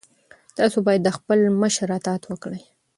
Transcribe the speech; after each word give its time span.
تاسو 0.57 0.77
باید 0.87 1.01
د 1.03 1.09
خپل 1.17 1.39
مشر 1.61 1.87
اطاعت 1.99 2.23
وکړئ. 2.27 2.61